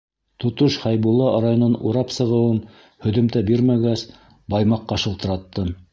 [0.43, 2.57] Тотош Хәйбулла районын урап сығыуым
[3.07, 4.07] һөҙөмтә бирмәгәс,
[4.55, 5.71] Баймаҡҡа шылтыраттым.